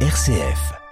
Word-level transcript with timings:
RCF. 0.00 0.85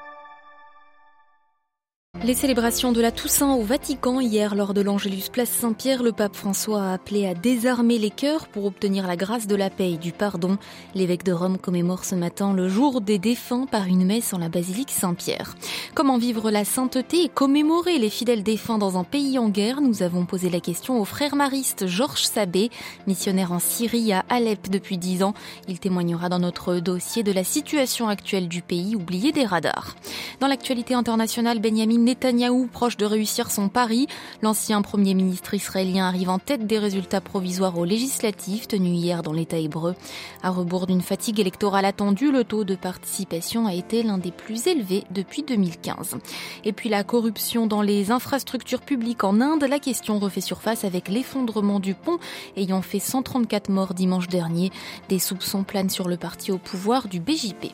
Les 2.24 2.32
célébrations 2.32 2.92
de 2.92 3.02
la 3.02 3.12
Toussaint 3.12 3.52
au 3.52 3.60
Vatican 3.60 4.18
hier 4.18 4.54
lors 4.54 4.72
de 4.72 4.80
l'Angélus 4.80 5.28
Place 5.30 5.50
Saint-Pierre, 5.50 6.02
le 6.02 6.10
pape 6.10 6.34
François 6.34 6.82
a 6.82 6.94
appelé 6.94 7.26
à 7.26 7.34
désarmer 7.34 7.98
les 7.98 8.08
cœurs 8.08 8.48
pour 8.48 8.64
obtenir 8.64 9.06
la 9.06 9.14
grâce 9.14 9.46
de 9.46 9.54
la 9.54 9.68
paix 9.68 9.92
et 9.92 9.98
du 9.98 10.10
pardon. 10.10 10.56
L'évêque 10.94 11.24
de 11.24 11.32
Rome 11.32 11.58
commémore 11.58 12.06
ce 12.06 12.14
matin 12.14 12.54
le 12.54 12.66
jour 12.66 13.02
des 13.02 13.18
défunts 13.18 13.66
par 13.66 13.84
une 13.84 14.06
messe 14.06 14.32
en 14.32 14.38
la 14.38 14.48
basilique 14.48 14.90
Saint-Pierre. 14.90 15.54
Comment 15.94 16.16
vivre 16.16 16.50
la 16.50 16.64
sainteté 16.64 17.24
et 17.24 17.28
commémorer 17.28 17.98
les 17.98 18.08
fidèles 18.08 18.42
défunts 18.42 18.78
dans 18.78 18.96
un 18.96 19.04
pays 19.04 19.38
en 19.38 19.50
guerre? 19.50 19.82
Nous 19.82 20.02
avons 20.02 20.24
posé 20.24 20.48
la 20.48 20.60
question 20.60 20.98
au 20.98 21.04
frère 21.04 21.36
mariste 21.36 21.86
Georges 21.86 22.24
Sabé, 22.24 22.70
missionnaire 23.06 23.52
en 23.52 23.58
Syrie 23.58 24.14
à 24.14 24.24
Alep 24.30 24.70
depuis 24.70 24.96
dix 24.96 25.22
ans. 25.22 25.34
Il 25.68 25.78
témoignera 25.78 26.30
dans 26.30 26.38
notre 26.38 26.76
dossier 26.76 27.22
de 27.22 27.32
la 27.32 27.44
situation 27.44 28.08
actuelle 28.08 28.48
du 28.48 28.62
pays 28.62 28.96
oublié 28.96 29.30
des 29.30 29.44
radars. 29.44 29.94
Dans 30.40 30.48
l'actualité 30.48 30.94
internationale, 30.94 31.60
Benjamin 31.60 32.13
Netanyahou 32.14 32.68
proche 32.68 32.96
de 32.96 33.06
réussir 33.06 33.50
son 33.50 33.68
pari. 33.68 34.06
L'ancien 34.40 34.82
premier 34.82 35.14
ministre 35.14 35.52
israélien 35.54 36.06
arrive 36.06 36.30
en 36.30 36.38
tête 36.38 36.64
des 36.64 36.78
résultats 36.78 37.20
provisoires 37.20 37.76
aux 37.76 37.84
législatives 37.84 38.68
tenus 38.68 38.96
hier 38.96 39.24
dans 39.24 39.32
l'État 39.32 39.58
hébreu. 39.58 39.96
À 40.40 40.50
rebours 40.50 40.86
d'une 40.86 41.00
fatigue 41.00 41.40
électorale 41.40 41.84
attendue, 41.84 42.30
le 42.30 42.44
taux 42.44 42.62
de 42.62 42.76
participation 42.76 43.66
a 43.66 43.74
été 43.74 44.04
l'un 44.04 44.18
des 44.18 44.30
plus 44.30 44.68
élevés 44.68 45.02
depuis 45.10 45.42
2015. 45.42 46.18
Et 46.64 46.72
puis 46.72 46.88
la 46.88 47.02
corruption 47.02 47.66
dans 47.66 47.82
les 47.82 48.12
infrastructures 48.12 48.82
publiques 48.82 49.24
en 49.24 49.40
Inde, 49.40 49.64
la 49.68 49.80
question 49.80 50.20
refait 50.20 50.40
surface 50.40 50.84
avec 50.84 51.08
l'effondrement 51.08 51.80
du 51.80 51.94
pont 51.94 52.18
ayant 52.56 52.82
fait 52.82 53.00
134 53.00 53.70
morts 53.70 53.94
dimanche 53.94 54.28
dernier. 54.28 54.70
Des 55.08 55.18
soupçons 55.18 55.64
planent 55.64 55.90
sur 55.90 56.06
le 56.06 56.16
parti 56.16 56.52
au 56.52 56.58
pouvoir 56.58 57.08
du 57.08 57.18
BJP. 57.18 57.72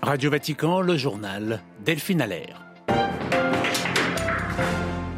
Radio 0.00 0.30
Vatican, 0.30 0.80
le 0.80 0.96
journal 0.96 1.60
Delphine 1.84 2.22
Allaire. 2.22 2.65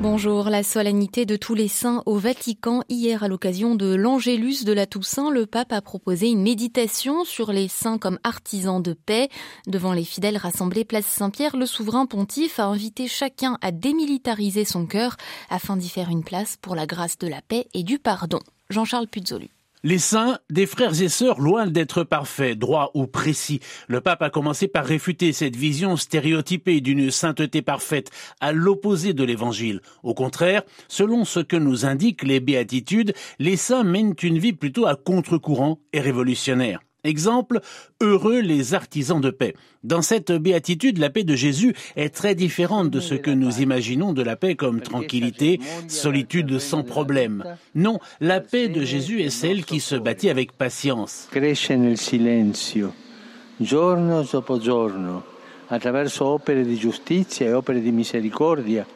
Bonjour, 0.01 0.49
la 0.49 0.63
solennité 0.63 1.27
de 1.27 1.35
tous 1.35 1.57
les 1.57 1.67
saints 1.67 2.05
au 2.07 2.19
Vatican. 2.19 2.85
Hier, 2.89 3.25
à 3.25 3.29
l'occasion 3.29 3.75
de 3.75 3.97
l'Angélus 3.97 4.65
de 4.65 4.73
la 4.73 4.87
Toussaint, 4.87 5.29
le 5.29 5.45
pape 5.45 5.73
a 5.73 5.83
proposé 5.83 6.29
une 6.29 6.43
méditation 6.43 7.25
sur 7.25 7.51
les 7.51 7.67
saints 7.67 7.99
comme 7.99 8.21
artisans 8.23 8.81
de 8.81 8.93
paix. 8.93 9.29
Devant 9.67 9.93
les 9.93 10.05
fidèles 10.05 10.37
rassemblés 10.37 10.85
place 10.85 11.05
Saint-Pierre, 11.05 11.57
le 11.57 11.67
souverain 11.67 12.07
pontife 12.07 12.61
a 12.61 12.67
invité 12.67 13.09
chacun 13.09 13.59
à 13.61 13.73
démilitariser 13.73 14.65
son 14.65 14.87
cœur 14.87 15.17
afin 15.51 15.77
d'y 15.77 15.89
faire 15.89 16.11
une 16.11 16.23
place 16.23 16.57
pour 16.63 16.77
la 16.77 16.87
grâce 16.87 17.19
de 17.19 17.27
la 17.27 17.43
paix 17.43 17.67
et 17.75 17.83
du 17.83 17.99
pardon. 17.99 18.39
Jean-Charles 18.71 19.09
Puzolu. 19.09 19.51
Les 19.85 19.99
saints, 19.99 20.39
des 20.51 20.67
frères 20.67 21.01
et 21.01 21.09
sœurs 21.09 21.41
loin 21.41 21.69
d'être 21.69 22.03
parfaits, 22.03 22.59
droits 22.59 22.91
ou 22.95 23.07
précis. 23.07 23.61
Le 23.87 24.01
pape 24.01 24.23
a 24.23 24.31
commencé 24.31 24.67
par 24.67 24.85
réfuter 24.85 25.33
cette 25.33 25.55
vision 25.55 25.97
stéréotypée 25.97 26.81
d'une 26.81 27.13
sainteté 27.13 27.63
parfaite, 27.63 28.11
à 28.41 28.53
l'opposé 28.53 29.13
de 29.13 29.23
l'évangile. 29.23 29.81
Au 30.03 30.15
contraire, 30.15 30.63
selon 30.89 31.25
ce 31.25 31.39
que 31.39 31.57
nous 31.57 31.87
indiquent 31.87 32.25
les 32.25 32.41
béatitudes, 32.41 33.15
les 33.39 33.57
saints 33.57 33.85
mènent 33.85 34.17
une 34.21 34.39
vie 34.39 34.53
plutôt 34.53 34.87
à 34.87 34.97
contre-courant 34.97 35.79
et 35.93 36.01
révolutionnaire. 36.01 36.81
Exemple, 37.05 37.61
heureux 38.01 38.41
les 38.41 38.75
artisans 38.75 39.21
de 39.21 39.31
paix. 39.31 39.55
Dans 39.85 40.03
cette 40.03 40.33
béatitude, 40.33 40.99
la 40.99 41.11
paix 41.11 41.23
de 41.23 41.37
Jésus 41.37 41.75
est 41.97 42.13
très 42.15 42.35
différente 42.35 42.91
de 42.91 42.99
ce 43.01 43.15
que 43.15 43.31
nous 43.31 43.61
imaginons 43.61 44.13
de 44.13 44.23
la 44.23 44.37
paix 44.37 44.57
comme 44.57 44.81
tranquillité, 44.81 45.61
solitude 45.87 46.59
sans 46.59 46.83
problème. 46.83 47.45
Non, 47.75 48.01
la 48.21 48.41
paix 48.41 48.69
de 48.69 48.85
Jésus 48.85 49.23
est 49.23 49.31
celle 49.31 49.65
qui 49.65 49.81
se 49.81 49.95
bâtit 49.95 50.29
avec 50.29 50.53
patience. 50.53 51.29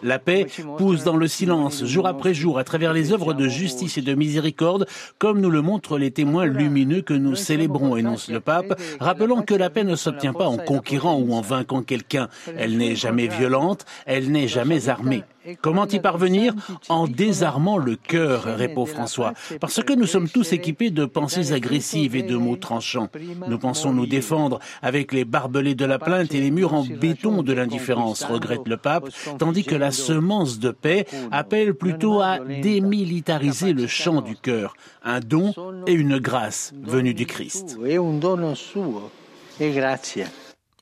La 0.02 0.18
paix 0.18 0.46
pousse 0.78 1.04
dans 1.04 1.16
le 1.16 1.28
silence, 1.28 1.84
jour 1.84 2.06
après 2.06 2.32
jour, 2.32 2.58
à 2.58 2.64
travers 2.64 2.94
les 2.94 3.12
œuvres 3.12 3.34
de 3.34 3.46
justice 3.46 3.98
et 3.98 4.02
de 4.02 4.14
miséricorde, 4.14 4.86
comme 5.18 5.40
nous 5.40 5.50
le 5.50 5.60
montrent 5.60 5.98
les 5.98 6.10
témoins 6.10 6.46
lumineux 6.46 7.02
que 7.02 7.12
nous 7.12 7.36
célébrons, 7.36 7.96
énonce 7.96 8.30
le 8.30 8.40
pape, 8.40 8.80
rappelant 9.00 9.42
que 9.42 9.54
la 9.54 9.68
paix 9.68 9.84
ne 9.84 9.96
s'obtient 9.96 10.32
pas 10.32 10.46
en 10.46 10.56
conquérant 10.56 11.18
ou 11.18 11.34
en 11.34 11.42
vainquant 11.42 11.82
quelqu'un. 11.82 12.28
Elle 12.56 12.78
n'est 12.78 12.96
jamais 12.96 13.26
violente, 13.26 13.84
elle 14.06 14.30
n'est 14.30 14.48
jamais 14.48 14.88
armée. 14.88 15.24
Comment 15.60 15.88
y 15.88 15.98
parvenir 15.98 16.54
En 16.88 17.08
désarmant 17.08 17.76
le 17.76 17.96
cœur, 17.96 18.44
répond 18.44 18.86
François, 18.86 19.34
parce 19.60 19.82
que 19.82 19.92
nous 19.92 20.06
sommes 20.06 20.28
tous 20.28 20.52
équipés 20.52 20.90
de 20.90 21.04
pensées 21.04 21.52
agressives 21.52 22.14
et 22.14 22.22
de 22.22 22.36
mots 22.36 22.56
tranchants. 22.56 23.08
Nous 23.48 23.58
pensons 23.58 23.92
nous 23.92 24.06
défendre 24.06 24.60
avec 24.82 25.12
les 25.12 25.24
barbelés 25.24 25.74
de 25.74 25.84
la 25.84 25.98
plainte 25.98 26.32
et 26.32 26.40
les 26.40 26.52
murs 26.52 26.61
en 26.64 26.84
béton 26.84 27.42
de 27.42 27.52
l'indifférence, 27.52 28.24
regrette 28.24 28.66
le 28.66 28.76
pape, 28.76 29.08
tandis 29.38 29.64
que 29.64 29.74
la 29.74 29.90
semence 29.90 30.58
de 30.58 30.70
paix 30.70 31.06
appelle 31.30 31.74
plutôt 31.74 32.20
à 32.20 32.38
démilitariser 32.38 33.72
le 33.72 33.86
champ 33.86 34.20
du 34.20 34.36
cœur, 34.36 34.74
un 35.04 35.20
don 35.20 35.54
et 35.86 35.92
une 35.92 36.18
grâce 36.18 36.72
venue 36.82 37.14
du 37.14 37.26
Christ. 37.26 37.78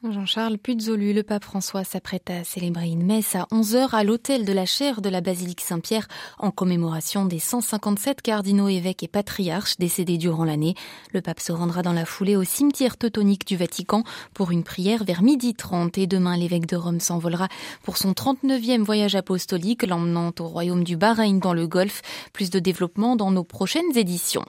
Jean-Charles 0.09 0.57
Puzolu, 0.57 1.13
le 1.13 1.23
pape 1.23 1.45
François 1.45 1.85
s'apprête 1.85 2.31
à 2.31 2.43
célébrer 2.43 2.87
une 2.87 3.05
messe 3.05 3.37
à 3.37 3.47
11h 3.53 3.91
à 3.93 4.03
l'hôtel 4.03 4.47
de 4.47 4.53
la 4.55 4.65
chaire 4.65 5.03
de 5.03 5.11
la 5.11 5.21
basilique 5.21 5.61
Saint-Pierre 5.61 6.09
en 6.39 6.51
commémoration 6.51 7.27
des 7.27 7.39
157 7.39 8.23
cardinaux 8.23 8.71
évêques 8.71 9.03
et 9.03 9.09
patriarches 9.09 9.77
décédés 9.77 10.17
durant 10.17 10.45
l'année. 10.45 10.75
Le 11.13 11.21
pape 11.21 11.39
se 11.39 11.53
rendra 11.53 11.83
dans 11.83 11.93
la 11.93 12.07
foulée 12.07 12.35
au 12.35 12.45
cimetière 12.45 12.97
teutonique 12.97 13.47
du 13.47 13.59
Vatican 13.59 14.03
pour 14.33 14.53
une 14.53 14.65
prière 14.65 15.05
vers 15.05 15.21
midi 15.21 15.53
30 15.53 15.99
et 15.99 16.07
demain 16.07 16.35
l'évêque 16.35 16.67
de 16.67 16.77
Rome 16.77 17.01
s'envolera 17.01 17.49
pour 17.83 17.99
son 17.99 18.13
39e 18.13 18.81
voyage 18.81 19.17
apostolique 19.17 19.87
l'emmenant 19.87 20.33
au 20.41 20.45
royaume 20.45 20.83
du 20.83 20.97
Bahreïn 20.97 21.41
dans 21.41 21.53
le 21.53 21.67
Golfe. 21.67 22.01
Plus 22.33 22.49
de 22.49 22.59
développement 22.59 23.17
dans 23.17 23.33
nos 23.33 23.45
prochaines 23.45 23.95
éditions. 23.95 24.47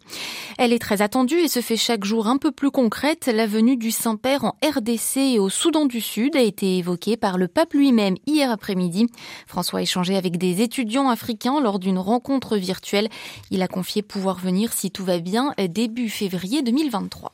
Elle 0.57 0.71
est 0.71 0.79
très 0.79 1.01
attendue 1.01 1.39
et 1.39 1.49
se 1.49 1.59
fait 1.59 1.75
chaque 1.75 2.05
jour 2.05 2.27
un 2.27 2.37
peu 2.37 2.51
plus 2.51 2.71
concrète. 2.71 3.25
La 3.27 3.47
venue 3.47 3.75
du 3.75 3.91
Saint-Père 3.91 4.45
en 4.45 4.55
RDC 4.63 5.40
au 5.41 5.49
Soudan 5.49 5.85
du 5.85 6.01
Sud 6.01 6.35
a 6.35 6.41
été 6.41 6.77
évoqué 6.77 7.17
par 7.17 7.37
le 7.37 7.47
pape 7.47 7.73
lui-même 7.73 8.15
hier 8.27 8.51
après-midi. 8.51 9.07
François 9.47 9.79
a 9.79 9.81
échangé 9.81 10.15
avec 10.15 10.37
des 10.37 10.61
étudiants 10.61 11.09
africains 11.09 11.59
lors 11.59 11.79
d'une 11.79 11.97
rencontre 11.97 12.57
virtuelle. 12.57 13.09
Il 13.49 13.61
a 13.61 13.67
confié 13.67 14.01
pouvoir 14.03 14.37
venir 14.37 14.71
si 14.71 14.91
tout 14.91 15.03
va 15.03 15.19
bien 15.19 15.53
début 15.67 16.09
février 16.09 16.61
2023. 16.61 17.33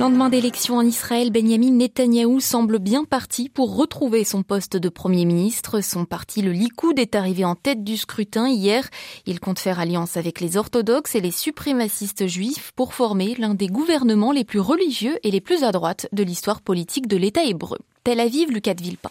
Lendemain 0.00 0.30
d'élection 0.30 0.78
en 0.78 0.80
Israël, 0.80 1.30
Benjamin 1.30 1.72
Netanyahou 1.72 2.40
semble 2.40 2.78
bien 2.78 3.04
parti 3.04 3.50
pour 3.50 3.76
retrouver 3.76 4.24
son 4.24 4.42
poste 4.42 4.78
de 4.78 4.88
Premier 4.88 5.26
ministre. 5.26 5.82
Son 5.82 6.06
parti, 6.06 6.40
le 6.40 6.52
Likoud, 6.52 6.98
est 6.98 7.14
arrivé 7.14 7.44
en 7.44 7.54
tête 7.54 7.84
du 7.84 7.98
scrutin 7.98 8.48
hier. 8.48 8.88
Il 9.26 9.40
compte 9.40 9.58
faire 9.58 9.78
alliance 9.78 10.16
avec 10.16 10.40
les 10.40 10.56
orthodoxes 10.56 11.16
et 11.16 11.20
les 11.20 11.30
suprémacistes 11.30 12.26
juifs 12.26 12.72
pour 12.76 12.94
former 12.94 13.34
l'un 13.34 13.52
des 13.52 13.66
gouvernements 13.66 14.32
les 14.32 14.44
plus 14.44 14.58
religieux 14.58 15.18
et 15.22 15.30
les 15.30 15.42
plus 15.42 15.64
à 15.64 15.70
droite 15.70 16.08
de 16.12 16.22
l'histoire 16.22 16.62
politique 16.62 17.06
de 17.06 17.18
l'État 17.18 17.44
hébreu. 17.44 17.76
Tel 18.02 18.20
Aviv, 18.20 18.50
Lucas 18.50 18.72
Villepin. 18.80 19.10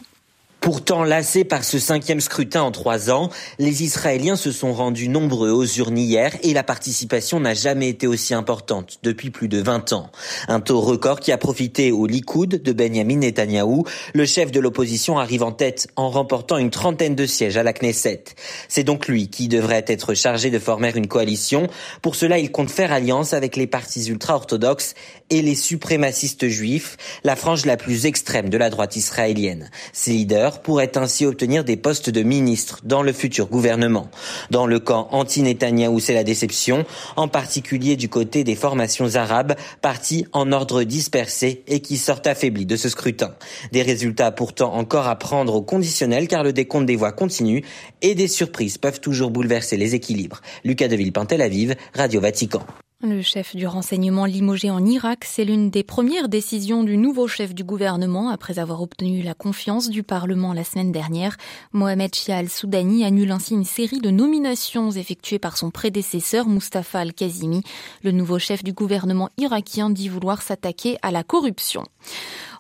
Pourtant 0.70 1.04
lassés 1.04 1.46
par 1.46 1.64
ce 1.64 1.80
cinquième 1.80 2.22
scrutin 2.22 2.62
en 2.62 2.70
trois 2.70 3.10
ans, 3.10 3.32
les 3.58 3.82
Israéliens 3.82 4.36
se 4.36 4.52
sont 4.52 4.72
rendus 4.72 5.10
nombreux 5.10 5.50
aux 5.50 5.66
urnes 5.66 5.98
hier 5.98 6.36
et 6.44 6.54
la 6.54 6.62
participation 6.62 7.40
n'a 7.40 7.56
jamais 7.56 7.90
été 7.90 8.06
aussi 8.06 8.36
importante 8.36 9.00
depuis 9.02 9.32
plus 9.32 9.48
de 9.48 9.60
20 9.60 9.94
ans. 9.94 10.12
Un 10.48 10.60
taux 10.60 10.80
record 10.80 11.22
qui 11.22 11.32
a 11.32 11.40
profité 11.40 11.92
au 11.92 12.06
Likoud 12.06 12.62
de 12.62 12.72
Benjamin 12.72 13.16
Netanyahou. 13.16 13.86
Le 14.14 14.26
chef 14.28 14.52
de 14.52 14.60
l'opposition 14.60 15.18
arrive 15.18 15.42
en 15.42 15.52
tête 15.52 15.88
en 15.96 16.12
remportant 16.12 16.60
une 16.60 16.70
trentaine 16.70 17.16
de 17.16 17.26
sièges 17.26 17.58
à 17.58 17.64
la 17.64 17.74
Knesset. 17.74 18.26
C'est 18.68 18.84
donc 18.84 19.08
lui 19.08 19.28
qui 19.28 19.48
devrait 19.48 19.86
être 19.88 20.14
chargé 20.14 20.52
de 20.52 20.60
former 20.60 20.92
une 20.96 21.08
coalition. 21.08 21.66
Pour 22.04 22.14
cela, 22.14 22.38
il 22.38 22.52
compte 22.52 22.70
faire 22.70 22.92
alliance 22.92 23.34
avec 23.34 23.56
les 23.56 23.66
partis 23.66 24.06
ultra-orthodoxes 24.06 24.94
et 25.30 25.42
les 25.42 25.56
suprémacistes 25.56 26.48
juifs, 26.48 26.98
la 27.24 27.36
frange 27.36 27.66
la 27.66 27.78
plus 27.78 28.06
extrême 28.06 28.50
de 28.50 28.58
la 28.58 28.70
droite 28.70 28.96
israélienne. 28.96 29.70
Ces 29.94 30.12
leaders 30.12 30.62
pourrait 30.62 30.98
ainsi 30.98 31.26
obtenir 31.26 31.64
des 31.64 31.78
postes 31.78 32.10
de 32.10 32.24
ministre 32.24 32.80
dans 32.84 33.04
le 33.04 33.14
futur 33.14 33.48
gouvernement. 33.48 34.10
Dans 34.52 34.66
le 34.66 34.80
camp 34.80 35.08
anti-Netanyahou, 35.12 36.00
c'est 36.00 36.14
la 36.14 36.24
déception, 36.24 36.86
en 37.16 37.28
particulier 37.28 37.96
du 37.96 38.10
côté 38.10 38.44
des 38.44 38.56
formations 38.56 39.16
arabes, 39.16 39.56
parties 39.82 40.26
en 40.34 40.52
ordre 40.52 40.84
dispersé 40.84 41.64
et 41.68 41.80
qui 41.80 41.98
sortent 41.98 42.28
affaiblies 42.28 42.66
de 42.66 42.76
ce 42.76 42.90
scrutin. 42.90 43.36
Des 43.72 43.82
résultats 43.82 44.32
pourtant 44.32 44.74
encore 44.74 45.08
à 45.08 45.18
prendre 45.18 45.56
au 45.56 45.62
conditionnel 45.62 46.28
car 46.28 46.44
le 46.44 46.54
décompte 46.54 46.86
des 46.86 46.96
voix 46.96 47.12
continue 47.12 47.64
et 48.02 48.16
des 48.16 48.28
surprises 48.28 48.78
peuvent 48.78 49.00
toujours 49.00 49.32
bouleverser 49.32 49.78
les 49.78 49.96
équilibres. 49.96 50.42
Lucas 50.64 50.88
Deville, 50.88 51.14
Tel 51.28 51.42
Aviv, 51.42 51.76
Radio 51.94 52.22
Vatican. 52.22 52.64
Le 53.02 53.22
chef 53.22 53.56
du 53.56 53.66
renseignement 53.66 54.26
limogé 54.26 54.70
en 54.70 54.86
Irak, 54.86 55.24
c'est 55.24 55.46
l'une 55.46 55.70
des 55.70 55.84
premières 55.84 56.28
décisions 56.28 56.84
du 56.84 56.98
nouveau 56.98 57.30
chef 57.30 57.56
du 57.56 57.64
gouvernement 57.64 58.28
après 58.28 58.60
avoir 58.60 58.82
obtenu 58.82 59.22
la 59.22 59.34
confiance 59.34 59.90
du 59.90 60.04
Parlement 60.04 60.52
la 60.52 60.66
semaine 60.66 60.92
dernière. 60.92 61.38
Mohamed 61.72 62.14
Shia 62.14 62.36
al-Soudani 62.36 63.06
annule 63.06 63.32
ainsi 63.32 63.54
une 63.54 63.64
série 63.64 64.02
de 64.02 64.10
nominations 64.10 64.92
effectuées 64.92 65.40
par 65.40 65.56
son 65.56 65.72
prédécesseur 65.72 66.50
Mustafa 66.50 67.00
al-Kazimi. 67.00 67.64
Le 68.04 68.12
nouveau 68.12 68.38
chef 68.38 68.66
du 68.66 68.74
gouvernement 68.74 69.30
irakien 69.38 69.90
dit 69.90 70.10
vouloir 70.10 70.42
s'attaquer 70.42 70.98
à 71.02 71.12
la 71.12 71.24
corruption. 71.24 71.86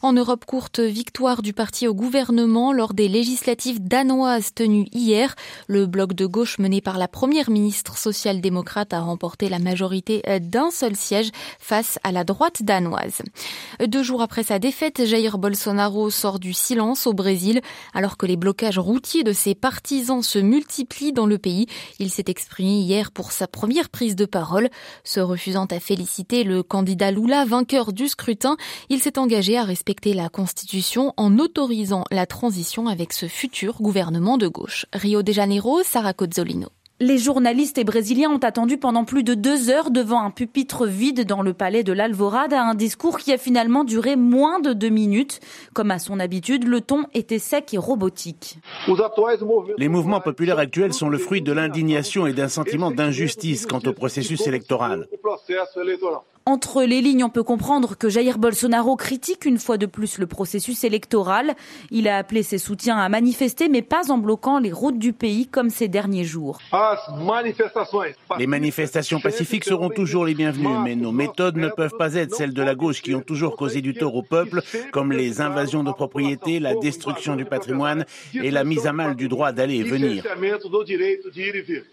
En 0.01 0.13
Europe 0.13 0.45
courte, 0.45 0.79
victoire 0.79 1.41
du 1.41 1.51
parti 1.51 1.85
au 1.85 1.93
gouvernement 1.93 2.71
lors 2.71 2.93
des 2.93 3.09
législatives 3.09 3.85
danoises 3.85 4.53
tenues 4.53 4.87
hier. 4.93 5.35
Le 5.67 5.87
bloc 5.87 6.13
de 6.13 6.25
gauche 6.25 6.57
mené 6.57 6.79
par 6.79 6.97
la 6.97 7.09
première 7.09 7.49
ministre 7.49 7.97
social-démocrate 7.97 8.93
a 8.93 9.01
remporté 9.01 9.49
la 9.49 9.59
majorité 9.59 10.21
d'un 10.39 10.71
seul 10.71 10.95
siège 10.95 11.31
face 11.59 11.99
à 12.03 12.13
la 12.13 12.23
droite 12.23 12.63
danoise. 12.63 13.21
Deux 13.85 14.01
jours 14.01 14.21
après 14.21 14.43
sa 14.43 14.57
défaite, 14.57 15.05
Jair 15.05 15.37
Bolsonaro 15.37 16.09
sort 16.09 16.39
du 16.39 16.53
silence 16.53 17.05
au 17.05 17.11
Brésil 17.11 17.59
alors 17.93 18.15
que 18.15 18.25
les 18.25 18.37
blocages 18.37 18.79
routiers 18.79 19.25
de 19.25 19.33
ses 19.33 19.53
partisans 19.53 20.23
se 20.23 20.39
multiplient 20.39 21.11
dans 21.11 21.25
le 21.25 21.37
pays. 21.37 21.65
Il 21.99 22.09
s'est 22.09 22.23
exprimé 22.27 22.79
hier 22.79 23.11
pour 23.11 23.33
sa 23.33 23.47
première 23.47 23.89
prise 23.89 24.15
de 24.15 24.25
parole. 24.25 24.69
Se 25.03 25.19
refusant 25.19 25.65
à 25.65 25.81
féliciter 25.81 26.45
le 26.45 26.63
candidat 26.63 27.11
Lula, 27.11 27.43
vainqueur 27.43 27.91
du 27.91 28.07
scrutin, 28.07 28.55
il 28.87 29.01
s'est 29.01 29.19
engagé 29.19 29.57
à 29.57 29.65
respecter 29.65 29.88
respecter 29.89 30.13
la 30.13 30.29
Constitution 30.29 31.15
en 31.17 31.39
autorisant 31.39 32.03
la 32.11 32.27
transition 32.27 32.85
avec 32.85 33.11
ce 33.11 33.25
futur 33.25 33.81
gouvernement 33.81 34.37
de 34.37 34.47
gauche. 34.47 34.85
Rio 34.93 35.23
de 35.23 35.31
Janeiro, 35.31 35.81
Sarah 35.81 36.13
Cozzolino. 36.13 36.67
Les 36.99 37.17
journalistes 37.17 37.79
et 37.79 37.83
brésiliens 37.83 38.29
ont 38.29 38.37
attendu 38.43 38.77
pendant 38.77 39.03
plus 39.03 39.23
de 39.23 39.33
deux 39.33 39.71
heures 39.71 39.89
devant 39.89 40.21
un 40.21 40.29
pupitre 40.29 40.85
vide 40.85 41.25
dans 41.25 41.41
le 41.41 41.53
palais 41.55 41.81
de 41.81 41.91
l'Alvorada, 41.91 42.61
un 42.61 42.75
discours 42.75 43.17
qui 43.17 43.33
a 43.33 43.39
finalement 43.39 43.83
duré 43.83 44.15
moins 44.15 44.59
de 44.59 44.73
deux 44.73 44.89
minutes. 44.89 45.39
Comme 45.73 45.89
à 45.89 45.97
son 45.97 46.19
habitude, 46.19 46.67
le 46.67 46.81
ton 46.81 47.05
était 47.15 47.39
sec 47.39 47.73
et 47.73 47.79
robotique. 47.79 48.59
Les 49.79 49.87
mouvements 49.87 50.21
populaires 50.21 50.59
actuels 50.59 50.93
sont 50.93 51.09
le 51.09 51.17
fruit 51.17 51.41
de 51.41 51.51
l'indignation 51.51 52.27
et 52.27 52.33
d'un 52.33 52.49
sentiment 52.49 52.91
d'injustice 52.91 53.65
quant 53.65 53.81
au 53.87 53.93
processus 53.93 54.45
électoral. 54.45 55.07
Entre 56.45 56.83
les 56.83 57.01
lignes, 57.01 57.23
on 57.23 57.29
peut 57.29 57.43
comprendre 57.43 57.95
que 57.95 58.09
Jair 58.09 58.39
Bolsonaro 58.39 58.95
critique 58.95 59.45
une 59.45 59.59
fois 59.59 59.77
de 59.77 59.85
plus 59.85 60.17
le 60.17 60.25
processus 60.25 60.83
électoral. 60.83 61.53
Il 61.91 62.07
a 62.07 62.17
appelé 62.17 62.41
ses 62.43 62.57
soutiens 62.57 62.97
à 62.97 63.07
manifester, 63.07 63.69
mais 63.69 63.81
pas 63.81 64.09
en 64.09 64.17
bloquant 64.17 64.57
les 64.57 64.71
routes 64.71 64.97
du 64.97 65.13
pays 65.13 65.45
comme 65.45 65.69
ces 65.69 65.87
derniers 65.87 66.23
jours. 66.23 66.59
Les 68.39 68.47
manifestations 68.47 69.19
pacifiques 69.19 69.65
seront 69.65 69.89
toujours 69.89 70.25
les 70.25 70.33
bienvenues, 70.33 70.79
mais 70.83 70.95
nos 70.95 71.11
méthodes 71.11 71.57
ne 71.57 71.69
peuvent 71.69 71.97
pas 71.97 72.15
être 72.15 72.33
celles 72.33 72.53
de 72.53 72.63
la 72.63 72.73
gauche 72.73 73.01
qui 73.01 73.13
ont 73.13 73.21
toujours 73.21 73.55
causé 73.55 73.81
du 73.81 73.93
tort 73.93 74.15
au 74.15 74.23
peuple, 74.23 74.61
comme 74.91 75.11
les 75.11 75.41
invasions 75.41 75.83
de 75.83 75.91
propriété, 75.91 76.59
la 76.59 76.73
destruction 76.75 77.35
du 77.35 77.45
patrimoine 77.45 78.05
et 78.33 78.49
la 78.49 78.63
mise 78.63 78.87
à 78.87 78.93
mal 78.93 79.15
du 79.15 79.27
droit 79.27 79.51
d'aller 79.51 79.75
et 79.75 79.83
venir. 79.83 80.23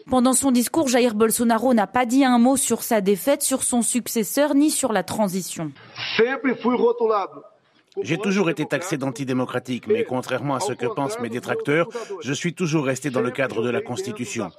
Pendant 0.09 0.33
son 0.33 0.51
discours, 0.51 0.89
Jair 0.89 1.15
Bolsonaro 1.15 1.75
n'a 1.75 1.87
pas 1.87 2.07
dit 2.07 2.25
un 2.25 2.39
mot 2.39 2.57
sur 2.57 2.83
sa 2.83 3.01
défaite, 3.01 3.43
sur 3.43 3.63
son 3.63 3.83
successeur 3.83 4.36
ni 4.55 4.71
sur 4.71 4.93
la 4.93 5.03
transition. 5.03 5.73
J'ai 8.03 8.19
toujours 8.19 8.51
été 8.51 8.67
taxé 8.67 8.99
d'antidémocratique, 8.99 9.87
mais 9.89 10.05
contrairement 10.05 10.55
à 10.55 10.61
ce 10.61 10.73
que 10.73 10.87
pensent 10.87 11.19
mes 11.21 11.31
détracteurs, 11.31 11.89
je 12.23 12.33
suis 12.33 12.55
toujours 12.55 12.85
resté 12.85 13.11
dans 13.11 13.23
le 13.23 13.31
cadre 13.31 13.63
de 13.63 13.71
la 13.71 13.81
Constitution. 13.81 14.51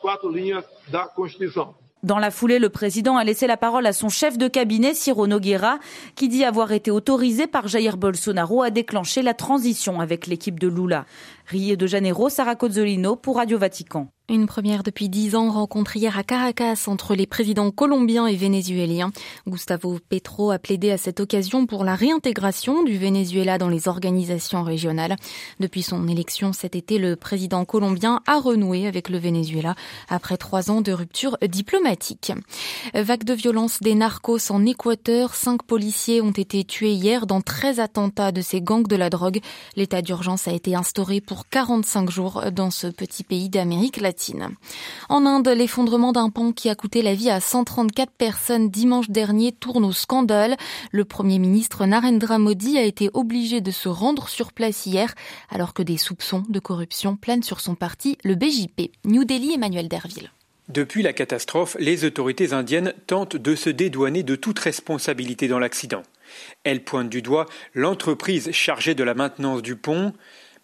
Dans 2.03 2.19
la 2.19 2.29
foulée, 2.29 2.59
le 2.59 2.69
président 2.69 3.18
a 3.18 3.24
laissé 3.24 3.47
la 3.47 3.57
parole 3.57 3.85
à 3.88 3.94
son 3.94 4.09
chef 4.09 4.38
de 4.38 4.47
cabinet, 4.47 4.94
Ciro 4.94 5.25
Nogueira, 5.25 5.79
qui 6.15 6.29
dit 6.29 6.45
avoir 6.45 6.71
été 6.71 6.91
autorisé 6.91 7.47
par 7.47 7.68
Jair 7.68 7.97
Bolsonaro 7.97 8.62
à 8.62 8.69
déclencher 8.69 9.24
la 9.24 9.33
transition 9.33 10.00
avec 10.00 10.27
l'équipe 10.27 10.59
de 10.59 10.68
Lula. 10.68 11.06
Rio 11.50 11.78
de 11.78 11.88
Janeiro, 11.88 12.28
Sarah 12.28 12.58
Cozzolino 12.58 13.16
pour 13.16 13.38
Radio 13.38 13.58
Vatican. 13.58 14.10
Une 14.30 14.46
première 14.46 14.84
depuis 14.84 15.08
dix 15.08 15.36
ans 15.36 15.50
rencontre 15.52 15.96
hier 15.96 16.18
à 16.18 16.24
Caracas 16.24 16.84
entre 16.88 17.16
les 17.16 17.26
présidents 17.26 17.72
colombiens 17.72 18.28
et 18.28 18.36
vénézuéliens. 18.36 19.14
Gustavo 19.48 20.00
Petro 20.10 20.52
a 20.52 20.60
plaidé 20.60 20.92
à 20.92 20.98
cette 20.98 21.22
occasion 21.22 21.66
pour 21.66 21.86
la 21.86 21.96
réintégration 21.96 22.84
du 22.84 22.98
Venezuela 22.98 23.58
dans 23.58 23.70
les 23.70 23.88
organisations 23.88 24.64
régionales. 24.64 25.16
Depuis 25.62 25.82
son 25.82 26.10
élection 26.10 26.52
cet 26.52 26.76
été, 26.76 26.98
le 26.98 27.16
président 27.16 27.64
colombien 27.64 28.20
a 28.28 28.38
renoué 28.38 28.86
avec 28.86 29.08
le 29.08 29.18
Venezuela 29.18 29.76
après 30.10 30.36
trois 30.36 30.72
ans 30.72 30.82
de 30.82 30.92
rupture 30.92 31.38
diplomatique. 31.48 32.34
Vague 32.94 33.24
de 33.24 33.34
violence 33.34 33.80
des 33.80 33.96
narcos 33.96 34.52
en 34.52 34.66
Équateur. 34.66 35.36
Cinq 35.36 35.64
policiers 35.64 36.20
ont 36.20 36.32
été 36.32 36.66
tués 36.66 36.92
hier 36.92 37.28
dans 37.28 37.40
13 37.40 37.80
attentats 37.80 38.34
de 38.34 38.42
ces 38.42 38.60
gangs 38.60 38.88
de 38.88 38.98
la 38.98 39.10
drogue. 39.10 39.40
L'état 39.78 40.02
d'urgence 40.02 40.50
a 40.50 40.52
été 40.52 40.76
instauré 40.76 41.22
pour 41.22 41.37
45 41.45 42.10
jours 42.10 42.51
dans 42.51 42.72
ce 42.72 42.88
petit 42.88 43.24
pays 43.24 43.50
d'Amérique 43.50 44.01
latine. 44.01 44.50
En 45.10 45.25
Inde, 45.25 45.50
l'effondrement 45.50 46.12
d'un 46.12 46.30
pont 46.30 46.51
qui 46.51 46.69
a 46.69 46.75
coûté 46.75 47.01
la 47.01 47.13
vie 47.13 47.30
à 47.30 47.39
134 47.39 48.12
personnes 48.12 48.69
dimanche 48.69 49.10
dernier 49.10 49.51
tourne 49.51 49.86
au 49.86 49.92
scandale. 49.92 50.57
Le 50.92 51.06
Premier 51.06 51.39
ministre 51.39 51.86
Narendra 51.86 52.39
Modi 52.39 52.78
a 52.78 52.84
été 52.84 53.10
obligé 53.13 53.62
de 53.62 53.72
se 53.72 53.89
rendre 53.89 54.30
sur 54.30 54.54
place 54.54 54.86
hier 54.86 55.13
alors 55.50 55.74
que 55.74 55.84
des 55.84 55.98
soupçons 55.98 56.44
de 56.48 56.60
corruption 56.60 57.16
planent 57.16 57.44
sur 57.44 57.60
son 57.60 57.75
parti, 57.75 58.18
le 58.24 58.36
BJP. 58.36 58.92
New 59.06 59.24
Delhi, 59.24 59.54
Emmanuel 59.54 59.88
Derville. 59.88 60.31
Depuis 60.69 61.01
la 61.01 61.13
catastrophe, 61.13 61.78
les 61.80 62.04
autorités 62.04 62.51
indiennes 62.51 62.94
tentent 63.07 63.38
de 63.38 63.56
se 63.56 63.69
dédouaner 63.69 64.24
de 64.24 64.36
toute 64.36 64.60
responsabilité 64.60 65.48
dans 65.48 65.60
l'accident. 65.60 66.04
Elles 66.66 66.84
pointent 66.84 67.10
du 67.10 67.22
doigt 67.22 67.45
l'entreprise 67.74 68.51
chargée 68.51 68.94
de 68.94 69.04
la 69.06 69.13
maintenance 69.13 69.62
du 69.62 69.78
pont, 69.78 70.13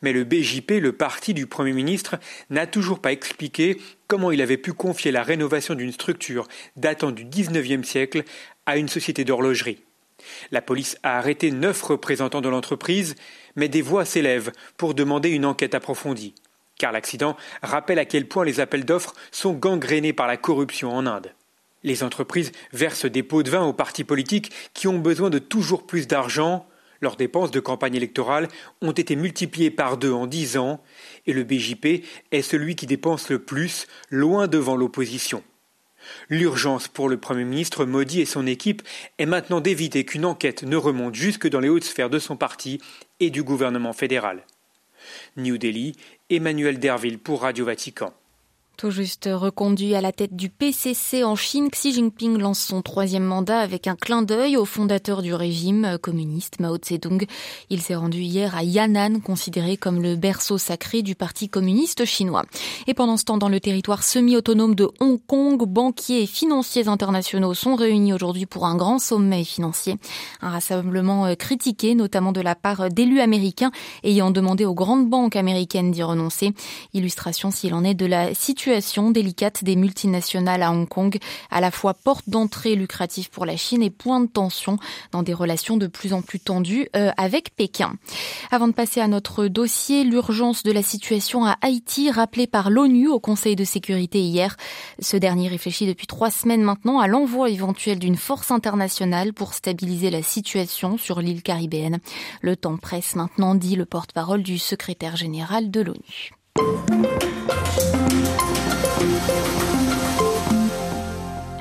mais 0.04 0.14
le 0.14 0.24
BJP, 0.26 0.74
le 0.80 0.92
parti 0.92 1.34
du 1.34 1.48
Premier 1.48 1.74
ministre, 1.74 2.20
n'a 2.52 2.68
toujours 2.68 3.00
pas 3.00 3.12
expliqué 3.12 3.82
comment 4.08 4.30
il 4.30 4.42
avait 4.42 4.58
pu 4.58 4.74
confier 4.74 5.12
la 5.12 5.24
rénovation 5.24 5.74
d'une 5.74 5.92
structure 5.92 6.48
datant 6.76 7.12
du 7.12 7.26
XIXe 7.26 7.88
siècle 7.88 8.24
à 8.68 8.78
une 8.78 8.90
société 8.90 9.24
d'horlogerie. 9.24 9.82
La 10.52 10.62
police 10.62 10.98
a 11.04 11.18
arrêté 11.18 11.52
neuf 11.52 11.82
représentants 11.82 12.42
de 12.42 12.50
l'entreprise, 12.50 13.16
mais 13.56 13.70
des 13.70 13.82
voix 13.82 14.06
s'élèvent 14.06 14.52
pour 14.78 14.94
demander 14.94 15.30
une 15.30 15.46
enquête 15.46 15.76
approfondie. 15.76 16.36
Car 16.78 16.92
l'accident 16.92 17.38
rappelle 17.62 18.00
à 18.00 18.06
quel 18.06 18.28
point 18.28 18.46
les 18.46 18.60
appels 18.60 18.86
d'offres 18.86 19.14
sont 19.32 19.54
gangrénés 19.54 20.14
par 20.14 20.28
la 20.28 20.38
corruption 20.38 20.94
en 20.94 21.06
Inde. 21.06 21.34
Les 21.84 22.04
entreprises 22.04 22.52
versent 22.72 23.06
des 23.06 23.24
pots 23.24 23.44
de 23.44 23.50
vin 23.50 23.64
aux 23.64 23.74
partis 23.74 24.06
politiques 24.06 24.52
qui 24.74 24.88
ont 24.88 25.00
besoin 25.00 25.30
de 25.30 25.40
toujours 25.40 25.86
plus 25.86 26.08
d'argent 26.08 26.66
leurs 27.04 27.16
dépenses 27.16 27.52
de 27.52 27.60
campagne 27.60 27.96
électorale 27.96 28.48
ont 28.82 28.92
été 28.92 29.16
multipliées 29.16 29.70
par 29.70 29.98
deux 29.98 30.12
en 30.12 30.26
dix 30.26 30.58
ans, 30.58 30.82
et 31.28 31.34
le 31.34 31.44
BJP 31.44 32.04
est 32.32 32.42
celui 32.42 32.76
qui 32.76 32.88
dépense 32.88 33.30
le 33.30 33.40
plus, 33.40 33.88
loin 34.10 34.48
devant 34.48 34.76
l'opposition. 34.76 35.44
L'urgence 36.30 36.88
pour 36.88 37.10
le 37.10 37.18
Premier 37.18 37.44
ministre 37.44 37.86
Modi 37.86 38.22
et 38.22 38.26
son 38.26 38.48
équipe 38.48 38.82
est 39.20 39.26
maintenant 39.26 39.62
d'éviter 39.62 40.04
qu'une 40.04 40.26
enquête 40.26 40.64
ne 40.64 40.76
remonte 40.76 41.16
jusque 41.16 41.48
dans 41.48 41.60
les 41.60 41.70
hautes 41.70 41.84
sphères 41.84 42.10
de 42.10 42.20
son 42.20 42.36
parti 42.36 42.82
et 43.20 43.30
du 43.30 43.44
gouvernement 43.44 43.94
fédéral. 43.94 44.44
New 45.38 45.58
Delhi, 45.58 45.96
Emmanuel 46.30 46.80
Derville 46.80 47.20
pour 47.20 47.42
Radio 47.42 47.66
Vatican. 47.66 48.14
Tout 48.76 48.90
juste 48.90 49.30
reconduit 49.32 49.94
à 49.94 50.02
la 50.02 50.12
tête 50.12 50.36
du 50.36 50.50
PCC 50.50 51.24
en 51.24 51.36
Chine, 51.36 51.70
Xi 51.70 51.94
Jinping 51.94 52.40
lance 52.40 52.60
son 52.60 52.82
troisième 52.82 53.24
mandat 53.24 53.60
avec 53.60 53.86
un 53.88 53.96
clin 53.96 54.24
d'œil 54.24 54.58
au 54.58 54.66
fondateur 54.66 55.22
du 55.22 55.34
régime 55.34 55.98
communiste 56.02 56.60
Mao 56.60 56.78
Zedong. 56.84 57.24
Il 57.70 57.82
s'est 57.82 57.96
rendu 57.96 58.20
hier 58.20 58.56
à 58.56 58.64
Yan'an, 58.64 59.20
considéré 59.20 59.78
comme 59.78 60.02
le 60.02 60.16
berceau 60.16 60.58
sacré 60.58 61.04
du 61.04 61.14
Parti 61.14 61.50
communiste 61.50 62.04
chinois. 62.06 62.44
Et 62.88 62.96
pendant 62.96 63.16
ce 63.16 63.26
temps, 63.26 63.38
dans 63.38 63.48
le 63.48 63.60
territoire 63.60 64.04
semi-autonome 64.04 64.74
de 64.74 64.90
Hong 65.00 65.20
Kong, 65.28 65.64
banquiers 65.66 66.24
et 66.24 66.28
financiers 66.28 66.88
internationaux 66.88 67.54
sont 67.54 67.76
réunis 67.76 68.12
aujourd'hui 68.12 68.48
pour 68.48 68.66
un 68.66 68.76
grand 68.76 68.98
sommet 68.98 69.44
financier. 69.44 69.98
Un 70.42 70.50
rassemblement 70.50 71.28
euh, 71.28 71.36
critiqué, 71.36 71.94
notamment 71.94 72.32
de 72.32 72.42
la 72.42 72.56
part 72.56 72.90
d'élus 72.90 73.22
américains 73.22 73.72
ayant 74.04 74.32
demandé 74.32 74.66
aux 74.66 74.74
grandes 74.74 75.08
banques 75.08 75.36
américaines 75.36 75.92
d'y 75.92 76.04
renoncer. 76.04 76.54
Illustration, 76.94 77.52
s'il 77.52 77.76
en 77.76 77.84
est, 77.84 77.94
de 77.94 78.08
la 78.08 78.34
situation 78.34 78.63
situation 78.64 79.12
délicate 79.12 79.66
des 79.66 79.76
multinationales 79.76 80.64
à 80.64 80.72
Hong 80.72 80.88
Kong, 80.88 81.18
à 81.52 81.60
la 81.60 81.70
fois 81.70 81.94
porte 81.94 82.30
d'entrée 82.30 82.76
lucrative 82.76 83.30
pour 83.30 83.46
la 83.46 83.58
Chine 83.58 83.84
et 83.84 83.90
point 83.90 84.22
de 84.22 84.28
tension 84.28 84.78
dans 85.12 85.22
des 85.22 85.34
relations 85.34 85.76
de 85.76 85.88
plus 85.88 86.14
en 86.14 86.22
plus 86.22 86.40
tendues 86.40 86.88
euh, 86.96 87.12
avec 87.18 87.54
Pékin. 87.58 87.96
Avant 88.52 88.70
de 88.70 88.72
passer 88.72 89.02
à 89.02 89.10
notre 89.10 89.48
dossier, 89.48 90.06
l'urgence 90.06 90.64
de 90.64 90.72
la 90.72 90.82
situation 90.82 91.46
à 91.46 91.58
Haïti, 91.62 92.10
rappelée 92.10 92.48
par 92.48 92.70
l'ONU 92.70 93.10
au 93.10 93.20
Conseil 93.20 93.58
de 93.58 93.66
sécurité 93.66 94.22
hier. 94.22 94.56
Ce 95.00 95.18
dernier 95.18 95.50
réfléchit 95.50 95.86
depuis 95.86 96.08
trois 96.08 96.32
semaines 96.32 96.64
maintenant 96.64 97.00
à 97.00 97.08
l'envoi 97.08 97.50
éventuel 97.50 98.00
d'une 98.00 98.16
force 98.16 98.50
internationale 98.50 99.34
pour 99.34 99.56
stabiliser 99.56 100.10
la 100.10 100.24
situation 100.24 100.98
sur 100.98 101.20
l'île 101.20 101.44
caribéenne. 101.44 102.00
Le 102.40 102.56
temps 102.56 102.78
presse 102.78 103.18
maintenant, 103.18 103.56
dit 103.56 103.76
le 103.76 103.86
porte-parole 103.86 104.42
du 104.42 104.58
secrétaire 104.58 105.18
général 105.18 105.70
de 105.70 105.82
l'ONU. 105.82 106.32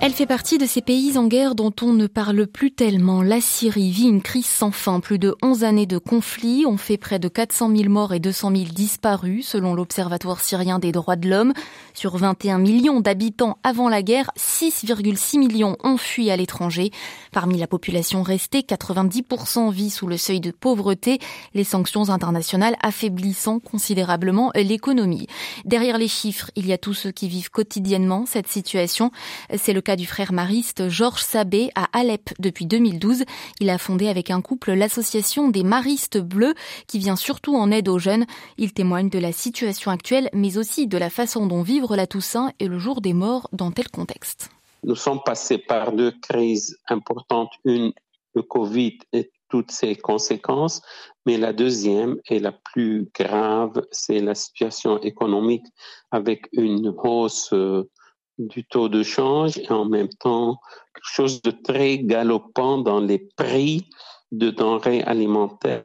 Elle 0.04 0.14
fait 0.14 0.26
partie 0.26 0.58
de 0.58 0.66
ces 0.66 0.82
pays 0.82 1.16
en 1.16 1.28
guerre 1.28 1.54
dont 1.54 1.72
on 1.80 1.92
ne 1.92 2.08
parle 2.08 2.48
plus 2.48 2.72
tellement. 2.72 3.22
La 3.22 3.40
Syrie 3.40 3.92
vit 3.92 4.08
une 4.08 4.20
crise 4.20 4.46
sans 4.46 4.72
fin. 4.72 4.98
Plus 4.98 5.20
de 5.20 5.36
11 5.42 5.62
années 5.62 5.86
de 5.86 5.96
conflit 5.96 6.66
ont 6.66 6.76
fait 6.76 6.96
près 6.96 7.20
de 7.20 7.28
400 7.28 7.70
000 7.76 7.88
morts 7.88 8.12
et 8.12 8.18
200 8.18 8.50
000 8.50 8.64
disparus, 8.72 9.46
selon 9.46 9.74
l'Observatoire 9.74 10.40
syrien 10.40 10.80
des 10.80 10.90
droits 10.90 11.14
de 11.14 11.30
l'homme. 11.30 11.52
Sur 11.94 12.16
21 12.16 12.58
millions 12.58 12.98
d'habitants 12.98 13.58
avant 13.62 13.88
la 13.88 14.02
guerre, 14.02 14.32
6,6 14.36 15.38
millions 15.38 15.76
ont 15.84 15.96
fui 15.96 16.32
à 16.32 16.36
l'étranger. 16.36 16.90
Parmi 17.30 17.56
la 17.56 17.68
population 17.68 18.24
restée, 18.24 18.62
90% 18.62 19.70
vit 19.70 19.90
sous 19.90 20.08
le 20.08 20.16
seuil 20.16 20.40
de 20.40 20.50
pauvreté, 20.50 21.20
les 21.54 21.62
sanctions 21.62 22.10
internationales 22.10 22.74
affaiblissant 22.82 23.60
considérablement 23.60 24.50
l'économie. 24.56 25.28
Derrière 25.64 25.96
les 25.96 26.08
chiffres, 26.08 26.50
il 26.56 26.66
y 26.66 26.72
a 26.72 26.78
tous 26.78 26.94
ceux 26.94 27.12
qui 27.12 27.28
vivent 27.28 27.50
quotidiennement 27.50 28.26
cette 28.26 28.48
situation. 28.48 29.12
C'est 29.56 29.72
le 29.72 29.80
cas 29.80 29.91
du 29.96 30.06
frère 30.06 30.32
mariste 30.32 30.88
Georges 30.88 31.22
Sabé 31.22 31.70
à 31.74 31.88
Alep 31.92 32.30
depuis 32.38 32.66
2012. 32.66 33.24
Il 33.60 33.70
a 33.70 33.78
fondé 33.78 34.08
avec 34.08 34.30
un 34.30 34.40
couple 34.40 34.72
l'association 34.72 35.48
des 35.48 35.62
maristes 35.62 36.18
bleus 36.18 36.54
qui 36.86 36.98
vient 36.98 37.16
surtout 37.16 37.56
en 37.56 37.70
aide 37.70 37.88
aux 37.88 37.98
jeunes. 37.98 38.26
Il 38.58 38.72
témoigne 38.72 39.08
de 39.08 39.18
la 39.18 39.32
situation 39.32 39.90
actuelle 39.90 40.28
mais 40.32 40.58
aussi 40.58 40.86
de 40.86 40.98
la 40.98 41.10
façon 41.10 41.46
dont 41.46 41.62
vivre 41.62 41.96
la 41.96 42.06
Toussaint 42.06 42.52
et 42.58 42.68
le 42.68 42.78
jour 42.78 43.00
des 43.00 43.12
morts 43.12 43.48
dans 43.52 43.70
tel 43.70 43.88
contexte. 43.88 44.50
Nous 44.84 44.96
sommes 44.96 45.20
passés 45.24 45.58
par 45.58 45.92
deux 45.92 46.12
crises 46.22 46.78
importantes, 46.88 47.52
une 47.64 47.92
le 48.34 48.42
Covid 48.42 48.98
et 49.12 49.30
toutes 49.48 49.70
ses 49.70 49.96
conséquences, 49.96 50.80
mais 51.26 51.36
la 51.36 51.52
deuxième 51.52 52.16
et 52.28 52.38
la 52.38 52.52
plus 52.52 53.10
grave, 53.14 53.82
c'est 53.90 54.20
la 54.20 54.34
situation 54.34 54.98
économique 55.02 55.66
avec 56.10 56.48
une 56.52 56.94
hausse 56.96 57.52
euh, 57.52 57.90
du 58.38 58.64
taux 58.64 58.88
de 58.88 59.02
change 59.02 59.58
et 59.58 59.70
en 59.70 59.84
même 59.84 60.08
temps 60.08 60.58
quelque 60.94 61.14
chose 61.14 61.42
de 61.42 61.50
très 61.50 61.98
galopant 61.98 62.78
dans 62.78 63.00
les 63.00 63.18
prix 63.36 63.88
de 64.30 64.50
denrées 64.50 65.02
alimentaires 65.02 65.84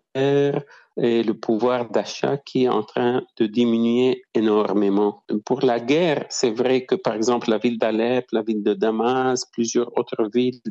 et 1.00 1.22
le 1.22 1.34
pouvoir 1.34 1.90
d'achat 1.90 2.38
qui 2.38 2.64
est 2.64 2.70
en 2.70 2.82
train 2.82 3.24
de 3.38 3.46
diminuer 3.46 4.24
énormément. 4.34 5.24
Pour 5.46 5.62
la 5.62 5.80
guerre, 5.80 6.26
c'est 6.30 6.52
vrai 6.52 6.86
que 6.86 6.96
par 6.96 7.14
exemple 7.14 7.50
la 7.50 7.60
ville 7.60 7.78
d'Alep, 7.78 8.26
la 8.32 8.42
ville 8.42 8.64
de 8.64 8.74
Damas, 8.74 9.46
plusieurs 9.52 9.96
autres 9.98 10.30
villes 10.34 10.62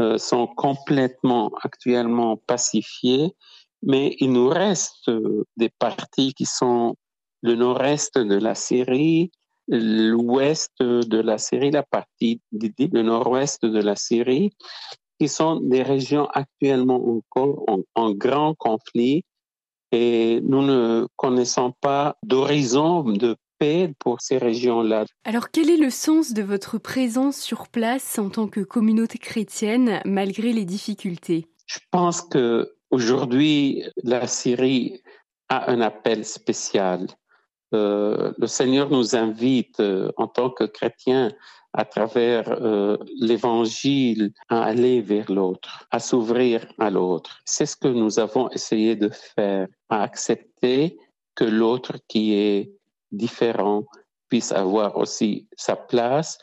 euh, 0.00 0.18
sont 0.18 0.46
complètement 0.46 1.50
actuellement 1.62 2.36
pacifiées, 2.36 3.32
mais 3.82 4.16
il 4.20 4.32
nous 4.32 4.48
reste 4.48 5.08
euh, 5.08 5.44
des 5.56 5.68
parties 5.68 6.32
qui 6.32 6.46
sont 6.46 6.96
le 7.42 7.54
nord-est 7.54 8.18
de 8.18 8.38
la 8.38 8.54
Syrie, 8.54 9.30
l'ouest 9.68 10.72
de 10.80 11.20
la 11.20 11.38
Syrie, 11.38 11.70
la 11.70 11.82
partie 11.82 12.40
le 12.52 13.02
nord-ouest 13.02 13.64
de 13.64 13.80
la 13.80 13.96
Syrie, 13.96 14.50
qui 15.18 15.28
sont 15.28 15.60
des 15.60 15.82
régions 15.82 16.26
actuellement 16.26 17.02
encore 17.08 17.64
en, 17.94 18.12
grand 18.12 18.54
conflit 18.54 19.24
et 19.92 20.40
nous 20.42 20.62
ne 20.62 21.06
connaissons 21.16 21.72
pas 21.80 22.16
d'horizon 22.22 23.02
de 23.02 23.36
paix 23.58 23.92
pour 23.98 24.20
ces 24.20 24.36
régions-là. 24.36 25.06
Alors 25.24 25.50
quel 25.50 25.70
est 25.70 25.78
le 25.78 25.90
sens 25.90 26.34
de 26.34 26.42
votre 26.42 26.78
présence 26.78 27.40
sur 27.40 27.68
place 27.68 28.18
en 28.18 28.28
tant 28.28 28.48
que 28.48 28.60
communauté 28.60 29.18
chrétienne 29.18 30.00
malgré 30.04 30.52
les 30.52 30.64
difficultés? 30.64 31.46
Je 31.66 31.78
pense 31.90 32.20
que 32.20 32.74
aujourd'hui 32.90 33.84
la 34.02 34.26
Syrie 34.26 35.02
a 35.48 35.70
un 35.70 35.80
appel 35.80 36.24
spécial. 36.24 37.06
Euh, 37.74 38.32
le 38.38 38.46
Seigneur 38.46 38.90
nous 38.90 39.16
invite 39.16 39.80
euh, 39.80 40.10
en 40.16 40.28
tant 40.28 40.50
que 40.50 40.64
chrétiens 40.64 41.32
à 41.72 41.84
travers 41.84 42.48
euh, 42.48 42.96
l'évangile 43.20 44.32
à 44.48 44.62
aller 44.62 45.00
vers 45.00 45.30
l'autre, 45.30 45.86
à 45.90 45.98
s'ouvrir 45.98 46.66
à 46.78 46.90
l'autre. 46.90 47.40
C'est 47.44 47.66
ce 47.66 47.76
que 47.76 47.88
nous 47.88 48.18
avons 48.18 48.48
essayé 48.50 48.96
de 48.96 49.10
faire, 49.10 49.66
à 49.90 50.02
accepter 50.02 50.98
que 51.34 51.44
l'autre 51.44 51.96
qui 52.08 52.34
est 52.34 52.72
différent 53.12 53.84
puisse 54.28 54.52
avoir 54.52 54.96
aussi 54.96 55.48
sa 55.56 55.76
place 55.76 56.38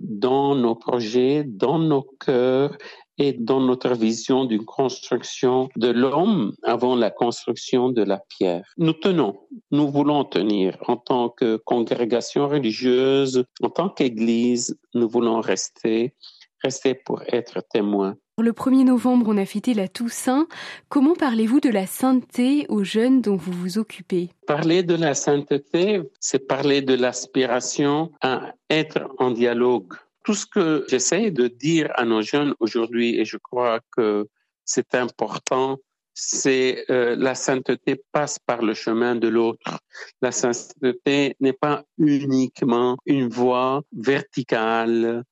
dans 0.00 0.54
nos 0.54 0.74
projets, 0.74 1.44
dans 1.44 1.78
nos 1.78 2.02
cœurs 2.20 2.76
et 3.18 3.32
dans 3.32 3.60
notre 3.60 3.94
vision 3.94 4.44
d'une 4.44 4.64
construction 4.64 5.68
de 5.76 5.88
l'homme 5.88 6.52
avant 6.62 6.94
la 6.94 7.10
construction 7.10 7.90
de 7.90 8.02
la 8.02 8.18
pierre. 8.28 8.64
Nous 8.76 8.92
tenons, 8.92 9.40
nous 9.70 9.88
voulons 9.88 10.24
tenir 10.24 10.76
en 10.86 10.96
tant 10.96 11.28
que 11.28 11.56
congrégation 11.56 12.48
religieuse, 12.48 13.44
en 13.62 13.70
tant 13.70 13.88
qu'Église, 13.88 14.78
nous 14.94 15.08
voulons 15.08 15.40
rester, 15.40 16.14
rester 16.62 16.94
pour 16.94 17.22
être 17.28 17.62
témoins. 17.72 18.16
Le 18.40 18.52
1er 18.52 18.84
novembre, 18.84 19.26
on 19.28 19.36
a 19.36 19.44
fêté 19.44 19.74
la 19.74 19.88
Toussaint. 19.88 20.46
Comment 20.88 21.16
parlez-vous 21.16 21.58
de 21.58 21.70
la 21.70 21.86
sainteté 21.86 22.66
aux 22.68 22.84
jeunes 22.84 23.20
dont 23.20 23.34
vous 23.34 23.50
vous 23.50 23.78
occupez? 23.78 24.30
Parler 24.46 24.84
de 24.84 24.94
la 24.94 25.14
sainteté, 25.14 26.02
c'est 26.20 26.46
parler 26.46 26.80
de 26.80 26.94
l'aspiration 26.94 28.12
à 28.20 28.52
être 28.70 29.08
en 29.18 29.32
dialogue 29.32 29.94
tout 30.28 30.34
ce 30.34 30.44
que 30.44 30.84
j'essaie 30.88 31.30
de 31.30 31.48
dire 31.48 31.90
à 31.94 32.04
nos 32.04 32.20
jeunes 32.20 32.54
aujourd'hui, 32.60 33.18
et 33.18 33.24
je 33.24 33.38
crois 33.38 33.80
que 33.96 34.26
c'est 34.66 34.94
important, 34.94 35.78
c'est 36.12 36.84
euh, 36.90 37.16
la 37.16 37.34
sainteté 37.34 38.02
passe 38.12 38.38
par 38.38 38.60
le 38.60 38.74
chemin 38.74 39.16
de 39.16 39.26
l'autre. 39.26 39.78
La 40.20 40.30
sainteté 40.30 41.34
n'est 41.40 41.54
pas 41.54 41.82
uniquement 41.96 42.98
une 43.06 43.30
voie 43.30 43.80
verticale, 43.96 45.24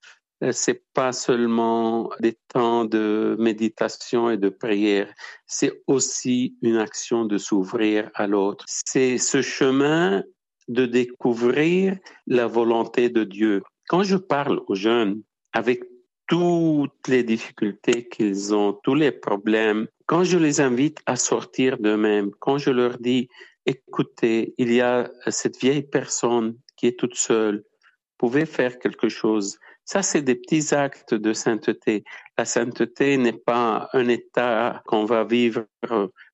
euh, 0.42 0.52
c'est 0.52 0.82
pas 0.94 1.12
seulement 1.12 2.10
des 2.20 2.38
temps 2.48 2.86
de 2.86 3.36
méditation 3.38 4.30
et 4.30 4.38
de 4.38 4.48
prière, 4.48 5.12
c'est 5.46 5.82
aussi 5.86 6.56
une 6.62 6.78
action 6.78 7.26
de 7.26 7.36
s'ouvrir 7.36 8.10
à 8.14 8.26
l'autre. 8.26 8.64
C'est 8.66 9.18
ce 9.18 9.42
chemin 9.42 10.22
de 10.68 10.86
découvrir 10.86 11.98
la 12.26 12.46
volonté 12.46 13.10
de 13.10 13.24
Dieu. 13.24 13.62
Quand 13.88 14.02
je 14.02 14.16
parle 14.16 14.60
aux 14.66 14.74
jeunes 14.74 15.22
avec 15.52 15.84
toutes 16.26 17.06
les 17.08 17.22
difficultés 17.22 18.08
qu'ils 18.08 18.54
ont, 18.54 18.72
tous 18.72 18.94
les 18.94 19.12
problèmes, 19.12 19.86
quand 20.06 20.24
je 20.24 20.38
les 20.38 20.60
invite 20.60 20.98
à 21.06 21.16
sortir 21.16 21.78
d'eux-mêmes, 21.78 22.30
quand 22.40 22.58
je 22.58 22.70
leur 22.70 22.98
dis, 22.98 23.28
écoutez, 23.64 24.54
il 24.58 24.72
y 24.72 24.80
a 24.80 25.10
cette 25.28 25.58
vieille 25.58 25.82
personne 25.82 26.56
qui 26.76 26.88
est 26.88 26.98
toute 26.98 27.14
seule, 27.14 27.64
pouvez 28.18 28.46
faire 28.46 28.78
quelque 28.78 29.08
chose. 29.08 29.58
Ça, 29.84 30.02
c'est 30.02 30.22
des 30.22 30.34
petits 30.34 30.74
actes 30.74 31.14
de 31.14 31.32
sainteté. 31.32 32.02
La 32.36 32.44
sainteté 32.44 33.16
n'est 33.18 33.32
pas 33.32 33.88
un 33.92 34.08
état 34.08 34.82
qu'on 34.86 35.04
va 35.04 35.22
vivre 35.22 35.64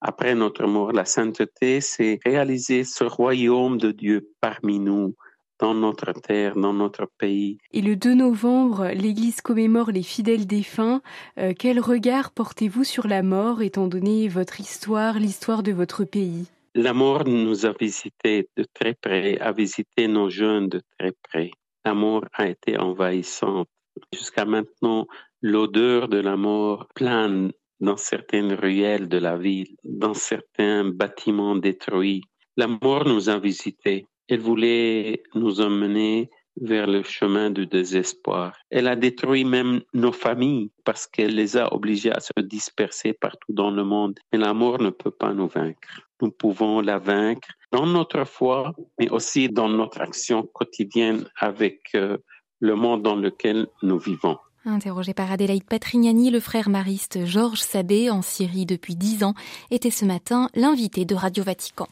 après 0.00 0.34
notre 0.34 0.66
mort. 0.66 0.92
La 0.92 1.04
sainteté, 1.04 1.82
c'est 1.82 2.18
réaliser 2.24 2.84
ce 2.84 3.04
royaume 3.04 3.76
de 3.76 3.90
Dieu 3.90 4.30
parmi 4.40 4.78
nous 4.78 5.14
dans 5.62 5.74
notre 5.74 6.12
terre, 6.12 6.56
dans 6.56 6.72
notre 6.72 7.08
pays. 7.18 7.58
Et 7.72 7.82
le 7.82 7.94
2 7.94 8.14
novembre, 8.14 8.88
l'Église 8.88 9.40
commémore 9.40 9.92
les 9.92 10.02
fidèles 10.02 10.46
défunts. 10.46 11.00
Euh, 11.38 11.52
quel 11.56 11.78
regard 11.78 12.32
portez-vous 12.32 12.82
sur 12.82 13.06
la 13.06 13.22
mort, 13.22 13.62
étant 13.62 13.86
donné 13.86 14.26
votre 14.26 14.60
histoire, 14.60 15.20
l'histoire 15.20 15.62
de 15.62 15.70
votre 15.70 16.04
pays? 16.04 16.46
La 16.74 16.92
mort 16.92 17.24
nous 17.28 17.64
a 17.64 17.72
visités 17.78 18.48
de 18.56 18.64
très 18.74 18.94
près, 18.94 19.38
a 19.38 19.52
visité 19.52 20.08
nos 20.08 20.30
jeunes 20.30 20.68
de 20.68 20.80
très 20.98 21.12
près. 21.22 21.52
La 21.84 21.94
mort 21.94 22.24
a 22.32 22.48
été 22.48 22.76
envahissante. 22.76 23.68
Jusqu'à 24.12 24.44
maintenant, 24.44 25.06
l'odeur 25.42 26.08
de 26.08 26.18
la 26.18 26.36
mort 26.36 26.88
plane 26.92 27.52
dans 27.78 27.96
certaines 27.96 28.54
ruelles 28.54 29.08
de 29.08 29.18
la 29.18 29.36
ville, 29.36 29.76
dans 29.84 30.14
certains 30.14 30.84
bâtiments 30.84 31.54
détruits. 31.54 32.22
La 32.56 32.66
mort 32.66 33.06
nous 33.06 33.28
a 33.28 33.38
visités. 33.38 34.06
Elle 34.32 34.40
voulait 34.40 35.22
nous 35.34 35.60
emmener 35.60 36.30
vers 36.58 36.86
le 36.86 37.02
chemin 37.02 37.50
du 37.50 37.66
désespoir. 37.66 38.54
Elle 38.70 38.88
a 38.88 38.96
détruit 38.96 39.44
même 39.44 39.82
nos 39.92 40.10
familles 40.10 40.70
parce 40.84 41.06
qu'elle 41.06 41.34
les 41.34 41.58
a 41.58 41.70
obligés 41.74 42.12
à 42.12 42.20
se 42.20 42.32
disperser 42.40 43.12
partout 43.12 43.52
dans 43.52 43.70
le 43.70 43.84
monde. 43.84 44.18
Mais 44.32 44.38
la 44.38 44.54
mort 44.54 44.80
ne 44.80 44.88
peut 44.88 45.10
pas 45.10 45.34
nous 45.34 45.48
vaincre. 45.48 46.00
Nous 46.22 46.30
pouvons 46.30 46.80
la 46.80 46.96
vaincre 46.96 47.46
dans 47.72 47.84
notre 47.84 48.24
foi, 48.24 48.74
mais 48.98 49.10
aussi 49.10 49.50
dans 49.50 49.68
notre 49.68 50.00
action 50.00 50.48
quotidienne 50.54 51.26
avec 51.36 51.90
euh, 51.94 52.16
le 52.60 52.74
monde 52.74 53.02
dans 53.02 53.16
lequel 53.16 53.66
nous 53.82 53.98
vivons. 53.98 54.38
Interrogé 54.64 55.12
par 55.12 55.30
Adélaïde 55.30 55.64
Patrignani, 55.64 56.30
le 56.30 56.40
frère 56.40 56.70
mariste 56.70 57.26
Georges 57.26 57.60
Sabé, 57.60 58.08
en 58.08 58.22
Syrie 58.22 58.64
depuis 58.64 58.96
dix 58.96 59.24
ans, 59.24 59.34
était 59.70 59.90
ce 59.90 60.06
matin 60.06 60.48
l'invité 60.54 61.04
de 61.04 61.14
Radio 61.14 61.44
Vatican. 61.44 61.88